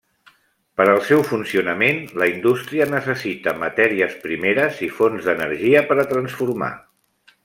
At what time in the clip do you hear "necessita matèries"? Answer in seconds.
2.93-4.15